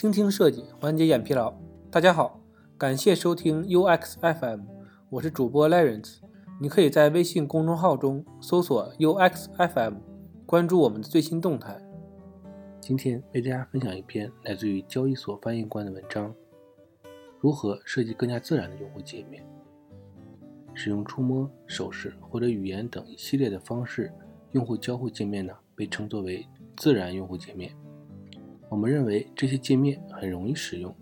[0.00, 1.52] 倾听设计，缓解眼疲劳。
[1.90, 2.40] 大家好，
[2.78, 4.62] 感谢收听 UX FM，
[5.10, 6.20] 我是主播 Lawrence。
[6.58, 9.96] 你可以在微信公众号中搜索 UX FM，
[10.46, 11.78] 关注我们的最新动态。
[12.80, 16.34] 今天为大家分享一篇来自于交易所翻译官的文章：
[17.38, 19.46] 如何设计更加自然的用户界面。
[20.72, 24.10] 使用触摸、手势或者语言等一系列的方式，
[24.52, 26.48] 用户交互界面呢被称作为
[26.78, 27.76] 自然用户界面。
[28.70, 30.94] 我们认为这些界面很容易使用，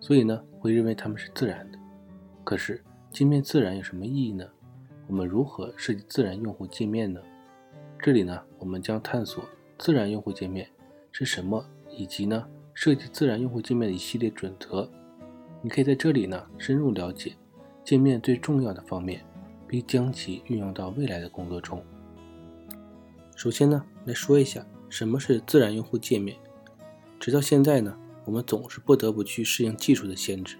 [0.00, 1.78] 所以呢会认为它们是自然的。
[2.42, 4.44] 可是界面自然有什么意义呢？
[5.06, 7.20] 我们如何设计自然用户界面呢？
[8.00, 9.44] 这里呢我们将探索
[9.78, 10.68] 自然用户界面
[11.12, 14.90] 是什么，以及呢设计自然用户界面的一系列准则。
[15.60, 17.34] 你可以在这里呢深入了解
[17.84, 19.24] 界面最重要的方面，
[19.68, 21.80] 并将其运用到未来的工作中。
[23.36, 26.36] 首先呢来说一下什么是自然用户界面。
[27.22, 30.56] 直到现在呢，我们总是不得不去适应技术的限制，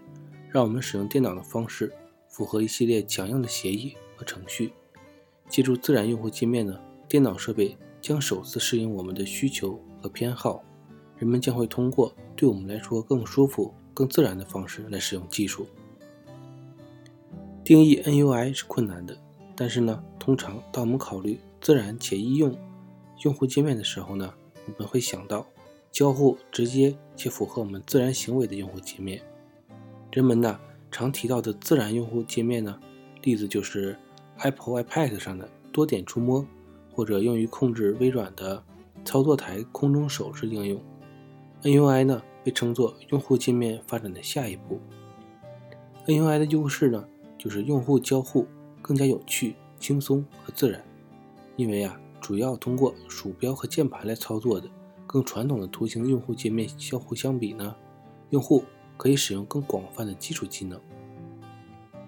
[0.49, 1.93] 让我们使用电脑的方式
[2.29, 4.73] 符合一系列强硬的协议和程序。
[5.49, 10.63] 借助自然用户界面呢，电脑设备将首次适应我们的需求和偏好，
[11.17, 15.67] 人们将会通过对我们来说更舒服、更自然的方式来使用技术。
[17.65, 19.19] 定义 NUI 是困难的，
[19.57, 22.57] 但是呢，通常当我们考虑自然且易用
[23.25, 24.33] 用户界面的时候呢，
[24.67, 25.45] 我们会想到。
[25.93, 29.21] 交互直接且符合我们自然行为的用户界面，
[30.11, 30.59] 人们呢
[30.91, 32.81] 常提到的自然用户界面呢，
[33.23, 33.95] 例子就是
[34.39, 36.47] Apple iPad 上的多点触摸，
[36.91, 38.65] 或者用于控制微软的
[39.05, 40.83] 操作台空中手势应用。
[41.63, 44.81] NUI 呢被称作用户界面发展的下一步。
[46.07, 48.47] NUI 的优势呢就是用户交互
[48.81, 50.83] 更加有趣、轻松和自然，
[51.57, 54.67] 因为啊主要通过鼠标和键盘来操作的。
[55.13, 57.77] 跟传统的图形用户界面交互相比呢，
[58.31, 58.65] 用户
[58.97, 60.81] 可以使用更广泛的基础技能。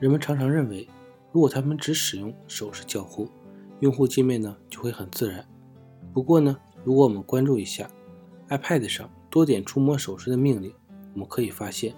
[0.00, 0.88] 人们常常认为，
[1.30, 3.28] 如果他们只使用手势交互，
[3.80, 5.46] 用户界面呢就会很自然。
[6.14, 7.90] 不过呢，如果我们关注一下
[8.48, 10.72] iPad 上多点触摸手势的命令，
[11.12, 11.94] 我们可以发现，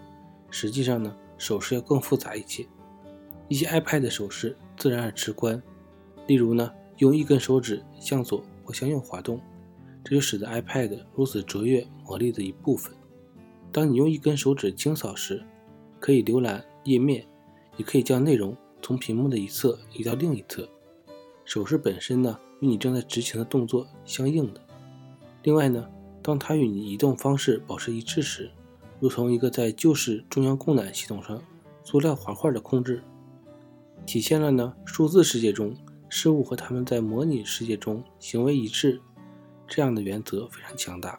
[0.50, 2.66] 实际上呢手势要更复杂一些。
[3.46, 5.62] 一些 iPad 的手势自然而直观，
[6.26, 9.40] 例如呢用一根手指向左或向右滑动。
[10.08, 12.94] 这就使得 iPad 如此卓越魔力的一部分。
[13.72, 15.42] 当你用一根手指轻扫时，
[15.98, 17.26] 可以浏览页面，
[17.76, 20.68] 也可以将内容从屏幕的一侧移到另一侧。
[21.44, 24.64] 手势本身呢，与你正在执行的动作相应的。
[25.42, 25.84] 另外呢，
[26.22, 28.48] 当它与你移动方式保持一致时，
[29.00, 31.42] 如同一个在旧式中央供暖系统上
[31.82, 33.02] 塑料滑块的控制，
[34.06, 35.76] 体现了呢数字世界中
[36.08, 39.00] 事物和它们在模拟世界中行为一致。
[39.68, 41.18] 这样的原则非常强大，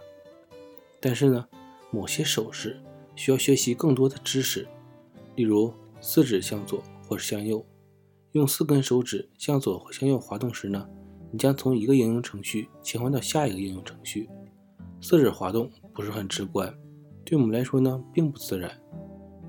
[1.00, 1.48] 但是呢，
[1.92, 2.82] 某些手势
[3.16, 4.68] 需要学习更多的知识，
[5.36, 7.66] 例如四指向左或是向右。
[8.34, 10.88] 用四根手指向左或向右滑动时呢，
[11.32, 14.30] 你将从一个应用程序切换到下一个应用程序。
[15.02, 16.74] 四指滑动不是很直观，
[17.26, 18.72] 对我们来说呢，并不自然。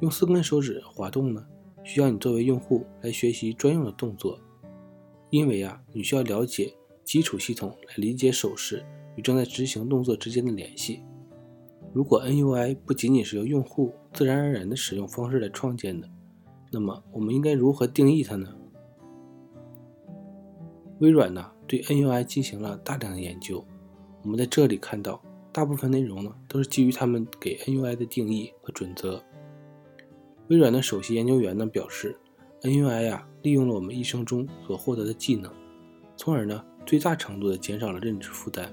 [0.01, 1.45] 用四根手指滑动呢，
[1.85, 4.39] 需要你作为用户来学习专用的动作，
[5.31, 6.73] 因为啊，你需要了解。
[7.09, 8.85] 基础系统来理解手势
[9.17, 11.01] 与正在执行动作之间的联系。
[11.95, 16.07] 如果 NUI 不仅仅是由用户自然而然的使用方式来创建的，
[16.71, 18.55] 那么我们应该如何定义它呢？
[20.99, 23.65] 微软呢对 NUI 进行了大量的研究。
[24.23, 29.25] 我们在这里看到，大部分内容呢都是基于他们给 NUI 的定义和准则。
[30.49, 32.15] 微软的首席研究员呢表示
[32.61, 35.51] ，NUI 啊利用了我们一生中所获得的技能，
[36.15, 36.63] 从而呢。
[36.89, 38.73] 最大程度地减少了认知负担。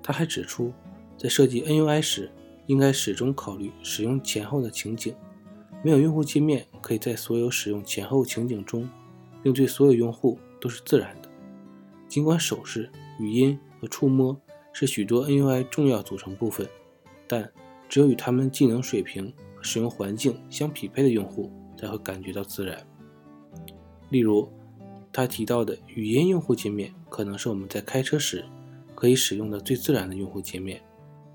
[0.00, 0.72] 他还指出，
[1.16, 2.30] 在设计 NUI 时，
[2.66, 5.12] 应该始终考虑使用前后的情景。
[5.82, 8.88] 没有用户界面可以在所有使用前后情景中，
[9.42, 11.28] 并对所有用户都是自然的。
[12.06, 14.40] 尽管手势、语音和触摸
[14.72, 16.64] 是许多 NUI 重要组成部分，
[17.26, 17.50] 但
[17.88, 22.86] 只有与他们技能水平和使用环境相匹配的用户才会感觉到自然。
[24.10, 24.48] 例如。
[25.12, 28.44] 他提到的语音用户界面可能是我们在开车时
[28.94, 30.80] 可以使用的最自然的用户界面，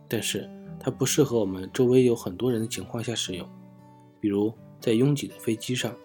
[0.07, 0.49] 但是
[0.79, 3.47] 它不适合我们周围有很多人的情况下使用，
[4.19, 5.95] 比如在拥挤的飞机上，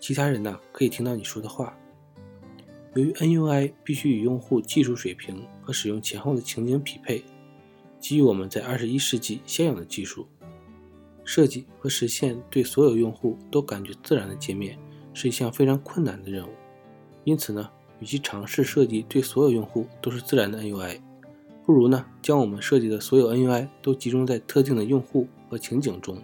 [0.00, 1.76] 其他人呢可以听到你说的话。
[2.94, 7.24] 由于 NUI 必须与用户技术水平和使用前后的情景匹配，
[7.98, 10.28] 基于我们在二十一世纪现有的技术，
[11.24, 14.78] 设计和实现对所有用户都感觉自然的界面
[15.12, 16.50] 是一项非常困难的任务。
[17.24, 17.68] 因此呢，
[18.00, 21.00] 与其尝试设计对所有用户都是自然的 NUI，
[21.64, 26.18] 不如呢将我们设计的所有 NUI 都集中在特定的用户和情景中。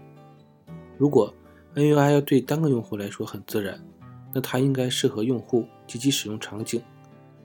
[0.99, 1.35] 如果
[1.75, 3.81] NUI 要对单个用户来说很自然，
[4.35, 6.83] 那它应该适合用户及其使用场景。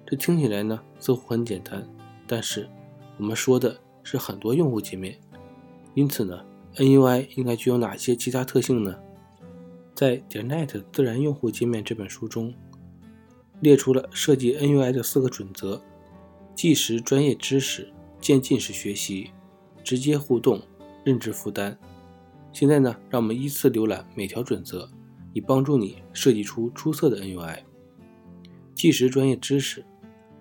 [0.06, 1.88] 这听起来呢似乎很简单，
[2.28, 2.69] 但是
[3.18, 5.18] 我们说的是很多用户界面，
[5.94, 6.44] 因此呢
[6.75, 8.96] NUI 应该具有哪些其他特性呢？
[9.94, 12.54] 在《点 net 自然用户界面》这本书中，
[13.62, 15.81] 列出了设计 NUI 的四个准则：
[16.54, 19.31] 即时专业知识、渐进式学习、
[19.84, 20.62] 直接互动、
[21.04, 21.78] 认知负担。
[22.52, 24.90] 现在呢，让我们依次浏览每条准则，
[25.34, 27.60] 以帮助你设计出出色的 NUI。
[28.74, 29.86] 即时专业知识，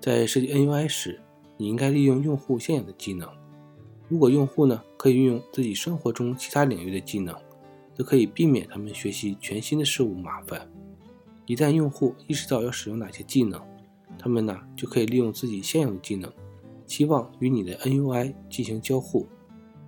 [0.01, 1.21] 在设计 NUI 时，
[1.57, 3.29] 你应该利用用户现有的技能。
[4.09, 7.35] 如果用户呢可以运用自己生活中其他领域的技能。
[7.97, 10.69] 则可以避免他们学习全新的事物麻烦。
[11.47, 13.61] 一旦用户意识到要使用哪些技能，
[14.19, 16.33] 他们呢就可以利用自己现有的技能，
[16.87, 19.27] 期望与你的 NUI 进行交互。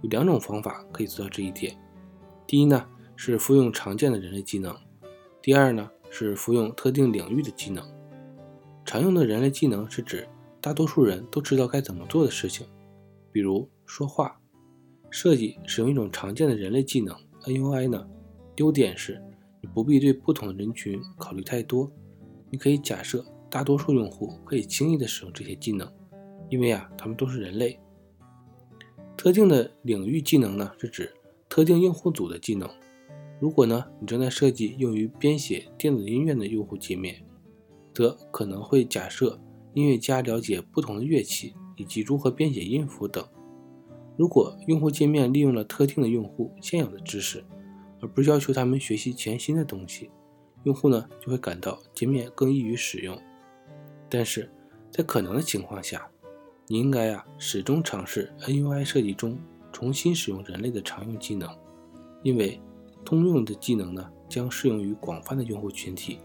[0.02, 1.76] 有两种方法可以做到这一点：
[2.46, 2.86] 第一呢
[3.16, 4.74] 是服用常见的人类技能；
[5.40, 7.82] 第二呢是服用特定领域的技能。
[8.84, 10.28] 常用的人类技能是指
[10.60, 12.66] 大多数人都知道该怎么做的事情，
[13.32, 14.38] 比如说话。
[15.08, 17.16] 设计使用一种常见的人类技能。
[17.44, 18.06] NUI 呢，
[18.56, 19.22] 优点是
[19.74, 21.90] 不必对不同的人群考虑太多，
[22.50, 25.90] 你可以假设大多数用户可以轻易的使用这些技能，
[26.48, 27.78] 因为啊，他们都是人类。
[29.16, 31.12] 特定的领域技能呢，是指
[31.48, 32.68] 特定用户组的技能。
[33.40, 37.22] 如果呢，你正在设计用于编写电子音乐的用户界面，
[37.92, 39.38] 则可能会假设
[39.74, 43.26] 音乐家了解不同的乐器以及如何编写音符等。
[44.16, 47.44] 如果用户界面利用了特定的用户现有的知识，
[48.00, 50.10] 而不是要求他们学习全新的东西，
[50.64, 53.18] 用户呢就会感到界面更易于使用。
[54.08, 54.50] 但是
[54.90, 56.08] 在可能的情况下，
[56.66, 59.38] 你应该啊始终尝试 NUI 设计中
[59.72, 61.48] 重新使用人类的常用技能，
[62.22, 62.60] 因为
[63.04, 66.18] 通用的技能呢将适用于广泛的用户群体。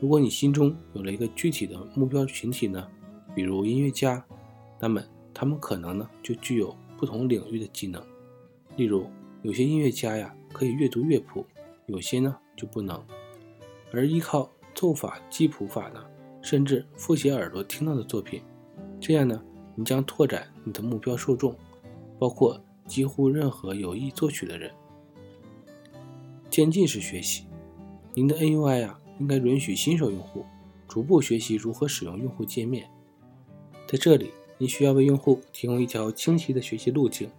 [0.00, 2.88] 如果你心中有了一个具体的目标群体呢，
[3.34, 4.24] 比如音乐家，
[4.80, 5.02] 那么
[5.32, 6.76] 他们可能呢就具有。
[6.98, 8.04] 不同领域的技能，
[8.76, 9.06] 例如
[9.42, 11.44] 有些音乐家呀可以阅读乐谱，
[11.86, 13.02] 有些呢就不能。
[13.92, 16.04] 而依靠奏法记谱法呢，
[16.42, 18.42] 甚至复写耳朵听到的作品，
[19.00, 19.42] 这样呢，
[19.74, 21.54] 你将拓展你的目标受众，
[22.18, 24.70] 包括几乎任何有意作曲的人。
[26.50, 27.44] 渐进式学习，
[28.14, 30.44] 您的 NUI 啊应该允许新手用户
[30.86, 32.90] 逐步学习如何使用用户界面，
[33.86, 34.30] 在这里。
[34.60, 37.30] 你需要为用户提供一条清晰的学习路径，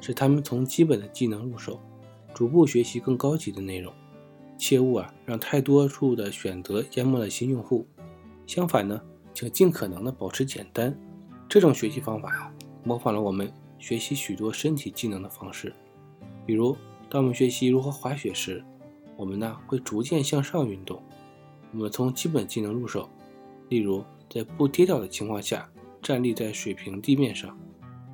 [0.00, 1.78] 使他们从基本的技能入手，
[2.34, 3.92] 逐步学习更高级的内容。
[4.58, 7.86] 切勿啊，让太多处的选择淹没了新用户。
[8.46, 9.00] 相反呢，
[9.32, 10.96] 请尽可能的保持简单。
[11.48, 12.52] 这种学习方法呀，
[12.82, 15.72] 模仿了我们学习许多身体技能的方式。
[16.44, 16.76] 比如，
[17.08, 18.64] 当我们学习如何滑雪时，
[19.16, 21.02] 我们呢会逐渐向上运动。
[21.72, 23.08] 我们从基本技能入手，
[23.68, 25.68] 例如在不跌倒的情况下。
[26.02, 27.58] 站立在水平地面上，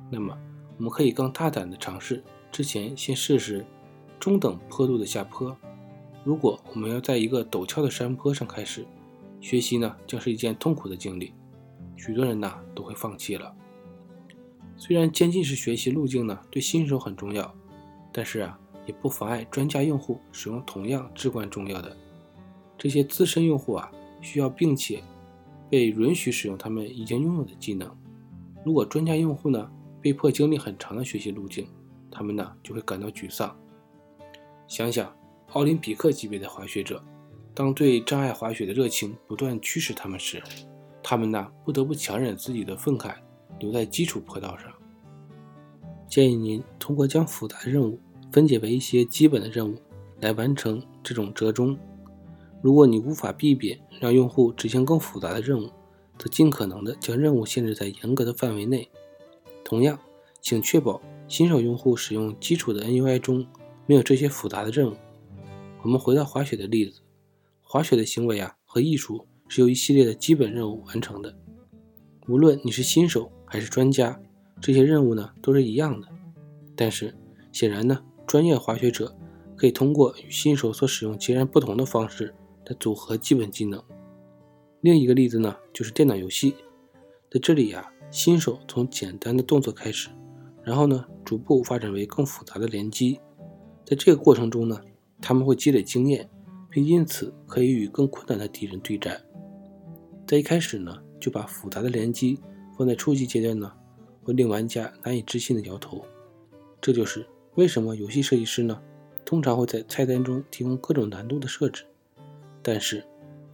[0.09, 0.33] 那么
[0.77, 2.23] 我们可以更大胆的尝试。
[2.49, 3.65] 之前先试试
[4.21, 5.57] 中等坡度的下坡。
[6.23, 8.85] 如果我们要在一个陡峭的山坡上开始
[9.39, 11.33] 学习呢，将是一件痛苦的经历，
[11.97, 13.51] 许多人呢都会放弃了。
[14.77, 17.51] 虽然渐进式学习路径呢对新手很重要，
[18.11, 21.97] 但是啊也不妨碍专家用户使用同样至关重要的。
[22.77, 23.91] 这些资深用户啊
[24.21, 25.03] 需要并且。
[25.71, 27.89] 被允许使用他们已经拥有的技能。
[28.65, 31.65] 如果专家用户呢被迫经历很长的学习路径，
[32.11, 33.57] 他们呢就会感到沮丧。
[34.71, 35.13] 想想
[35.51, 37.03] 奥林匹克级别的滑雪者，
[37.53, 40.41] 当对障碍滑雪的热情不断驱使他们时，
[41.03, 43.15] 他们呢不得不强忍自己的愤慨，
[43.59, 44.71] 留在基础坡道上。
[46.07, 47.99] 建议您通过将复杂任务
[48.31, 49.75] 分解为一些基本的任务
[50.21, 51.77] 来完成这种折中。
[52.61, 55.69] 如果你无法避免让用户执行更复杂的任务，
[56.17, 58.89] 则尽可能的将任务限制在严格的范围内。
[59.65, 59.99] 同样，
[60.39, 63.45] 请确保新手用户使用基础的 NUI 中
[63.91, 64.95] 没有这些复杂的任务。
[65.81, 67.01] 我们回到滑雪的例子，
[67.59, 71.35] 滑雪的行为啊和艺术是由一系列的基本任务完成的。
[72.29, 74.17] 无论你是新手还是专家，
[74.61, 76.07] 这些任务呢都是一样的。
[76.73, 77.13] 但是
[77.51, 79.13] 显然呢，专业滑雪者
[79.57, 82.33] 可以通过与新手所使用截然不同的方式。
[82.63, 83.83] 的组合基本技能。
[84.79, 86.55] 另一个例子呢，就是电脑游戏。
[87.29, 90.07] 在这里呀，新手从简单的动作开始，
[90.63, 93.19] 然后呢，逐步发展为更复杂的联机。
[93.85, 94.79] 在这个过程中呢，
[95.21, 96.29] 他们会积累经验，
[96.69, 99.21] 并因此可以与更困难的敌人对战。
[100.25, 102.39] 在一开始呢，就把复杂的联机
[102.77, 103.71] 放在初级阶段呢，
[104.23, 106.05] 会令玩家难以置信的摇头。
[106.79, 108.81] 这就是为什么游戏设计师呢，
[109.25, 111.83] 通常会在菜单中提供各种难度的设置。
[112.63, 113.03] 但是，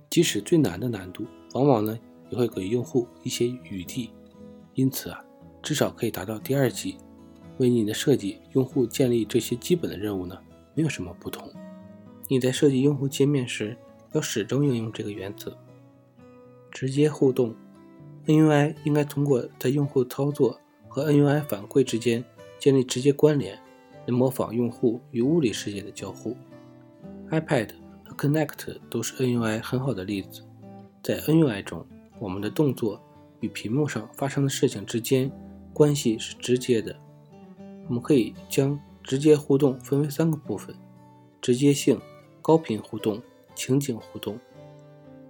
[0.10, 1.98] 即使最难的难度，往往呢
[2.29, 4.12] 也会给用户一些余地。
[4.75, 5.25] 因此啊，
[5.63, 6.98] 至少可以达到第二级。
[7.58, 10.38] 为你的设计用户建立这些基本的任务呢，
[10.74, 11.50] 没有什么不同。
[12.28, 13.78] 你在设计用户界面时，
[14.14, 15.58] 要始终应用这个原则：
[16.72, 17.56] 直接互动。
[18.26, 20.60] NUI 应该通过在用户操作
[20.90, 22.24] 和 NUI 反馈之间
[22.60, 23.58] 建立直接关联，
[24.06, 26.36] 来模仿用户与物理世界的交互。
[27.32, 27.70] iPad
[28.04, 30.42] 和 Connect 都是 NUI 很好的例子。
[31.02, 31.86] 在 NUI 中，
[32.20, 33.02] 我们的动作
[33.40, 35.32] 与屏幕上发生的事情之间
[35.74, 36.94] 关系是直接的。
[37.88, 40.75] 我们可以将直接互动分为三个部分：
[41.41, 42.00] 直接性、
[42.41, 43.22] 高频互动、
[43.56, 44.38] 情景互动。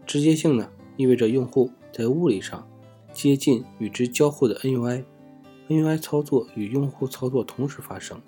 [0.05, 2.67] 直接性呢，意味着用户在物理上
[3.11, 8.21] 接近与之交互的 NUI，NUI 操作与用户操作同时发生，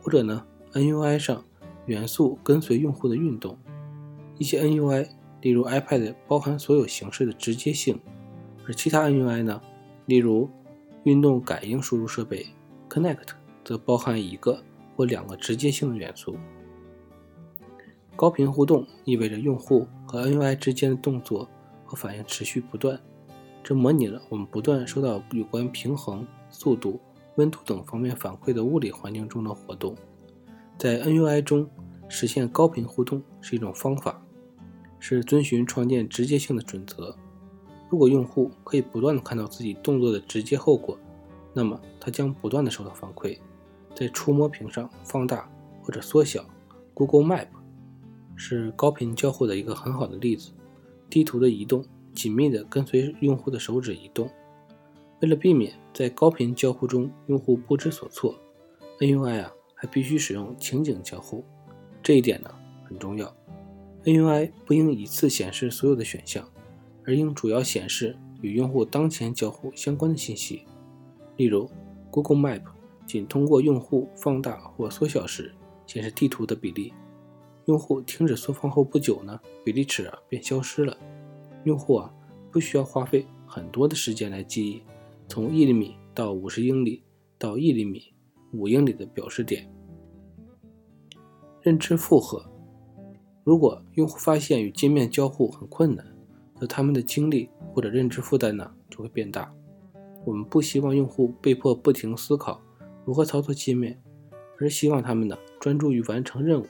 [0.00, 1.44] 或者呢，NUI 上
[1.86, 3.58] 元素跟随用户的运动。
[4.38, 5.06] 一些 NUI，
[5.40, 8.00] 例如 iPad，包含所有形式的直接性，
[8.66, 9.60] 而其他 NUI 呢，
[10.06, 10.48] 例如
[11.04, 12.46] 运动感应输入设备
[12.88, 13.41] Connect。
[13.64, 14.62] 则包含一个
[14.96, 16.36] 或两个直接性的元素。
[18.14, 21.48] 高频互动意味着用户和 NUI 之间的动作
[21.84, 23.00] 和反应持续不断，
[23.62, 27.00] 这模拟了我们不断收到有关平衡、速度、
[27.36, 29.96] 温度等方面反馈的物理环境中的活动。
[30.78, 31.68] 在 NUI 中
[32.08, 34.22] 实现高频互动是一种方法，
[34.98, 37.16] 是遵循创建直接性的准则。
[37.88, 40.98] 如果用户可以不断的看到自己动作的直接后果，
[41.54, 43.38] 那么他将不断的收到反馈。
[43.94, 45.50] 在触摸屏上放大
[45.82, 46.44] 或者缩小
[46.94, 47.48] ，Google Map
[48.36, 50.50] 是高频交互的一个很好的例子。
[51.10, 51.84] 地图的移动
[52.14, 54.30] 紧密地跟随用户的手指移动。
[55.20, 58.34] 为了避免在高频交互中用户不知所措
[58.98, 61.44] ，NUI 啊还必须使用情景交互。
[62.02, 62.50] 这一点呢
[62.84, 63.32] 很重要。
[64.04, 66.48] NUI 不应一次显示所有的选项，
[67.04, 70.64] 而应主要显示与用户当前交互相关的信息。
[71.36, 71.70] 例如
[72.10, 72.62] ，Google Map。
[73.06, 75.52] 仅通过用户放大或缩小时
[75.86, 76.92] 显示地图的比例，
[77.66, 80.96] 用户停止缩放后不久呢，比例尺啊便消失了。
[81.64, 82.12] 用户啊
[82.50, 84.82] 不需要花费很多的时间来记忆
[85.28, 87.02] 从一厘米到五十英里
[87.38, 88.12] 到一厘米、
[88.52, 89.70] 五英里的表示点。
[91.60, 92.44] 认知负荷，
[93.44, 96.04] 如果用户发现与界面交互很困难，
[96.58, 99.52] 则他们的精力或者认知负担呢就会变大。
[100.24, 102.60] 我们不希望用户被迫不停思考。
[103.04, 104.00] 如何操作界面，
[104.58, 106.66] 而希望他们呢专注于完成任务。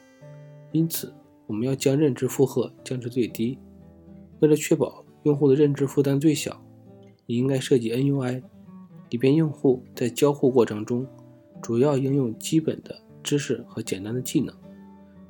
[0.72, 1.12] 因此，
[1.46, 3.58] 我们要将认知负荷降至最低。
[4.40, 6.64] 为了确保用户的认知负担最小，
[7.26, 8.42] 你应该设计 NUI，
[9.10, 11.06] 以便用户在交互过程中
[11.60, 14.54] 主要应用基本的知识和简单的技能。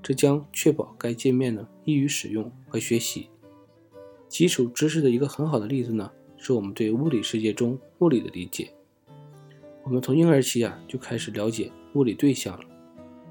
[0.02, 3.28] 这将确保该界面呢易于使用和学习。
[4.28, 8.72] 基础知识的一个很好的例子呢，是我们对物理世界中物理的理解。
[9.84, 12.64] 我们从婴儿期啊就开始了解物理对象了，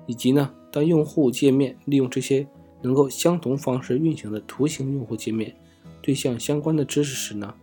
[0.05, 2.45] 以及呢，当用户界面利用这些
[2.81, 5.55] 能够相同方式运行的图形用户界面
[6.01, 7.53] 对象相关的知识时呢，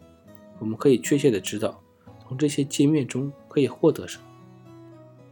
[0.58, 1.80] 我们可以确切的知道
[2.26, 4.24] 从这些界面中可以获得什么。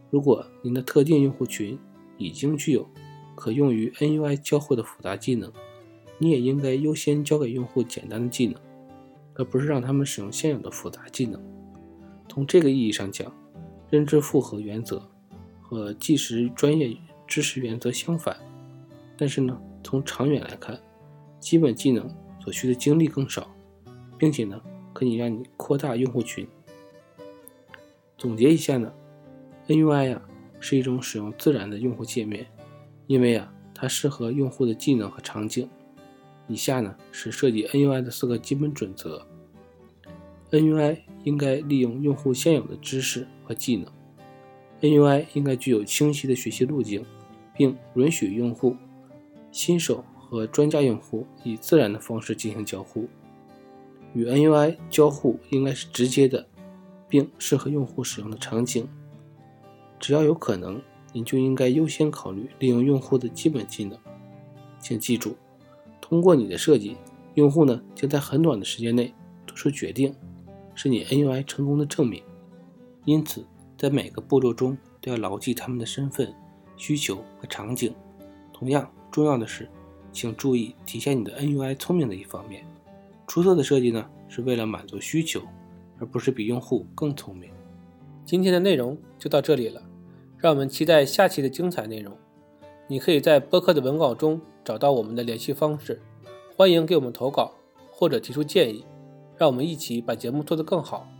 [0.09, 1.77] 如果您的特定用户群
[2.17, 2.87] 已经具有
[3.35, 5.51] 可用于 NUI 交互的复杂技能，
[6.17, 8.55] 你也应该优先教给用户简单的技能，
[9.35, 11.41] 而不是让他们使用现有的复杂技能。
[12.29, 13.31] 从这个意义上讲，
[13.89, 15.01] 认知负荷原则
[15.61, 18.37] 和计时专业知识原则相反，
[19.17, 20.79] 但是呢，从长远来看，
[21.39, 23.49] 基本技能所需的精力更少，
[24.17, 24.61] 并且呢，
[24.93, 26.47] 可以让你扩大用户群。
[28.17, 28.91] 总结一下呢
[29.67, 30.21] ，NUI 呀
[30.59, 32.47] 是一种使用自然的用户界面，
[33.05, 35.69] 因为啊它适合用户的技能和场景。
[36.47, 39.27] 以下呢是设计 NUI 的四个基本准则。
[40.49, 43.85] NUI 应该利用用户现有的知识和技能。
[44.79, 47.03] NUI 应该具有清晰的学习路径，
[47.53, 48.77] 并允许用户、
[49.51, 53.09] 新手和专家用户以自然的方式进行交互。
[54.13, 56.47] 与 NUI 交互应该是直接的，
[57.09, 58.87] 并适合用户使用的场景。
[59.99, 60.81] 只要有可能，
[61.11, 63.99] 你就应该优先考虑利用用户的基本技能。
[64.79, 65.35] 请记住，
[65.99, 66.95] 通过你的设计，
[67.33, 69.13] 用户呢将在很短的时间内
[69.45, 70.15] 做出决定。
[70.77, 72.21] 是你 nui 成功的证明。
[73.03, 73.43] 因此
[73.75, 76.31] 在每个步骤中都要牢记他们的身份
[76.75, 77.93] 需求和场景。
[78.53, 79.67] 同样重要的是
[80.11, 82.63] 请注意体现你的 nui 聪明的一方面。
[83.25, 85.41] 出色的设计呢是为了满足需求
[85.99, 87.49] 而不是比用户更聪明。
[88.23, 89.81] 今天的内容就到这里了
[90.37, 92.15] 让我们期待下期的精彩内容。
[92.87, 95.99] 你可以在播客的文稿中找到我们的联系方式
[96.55, 97.53] 欢迎给我们投稿
[97.89, 98.85] 或者提出建议
[99.37, 101.16] 让我们一起把节目做得更好。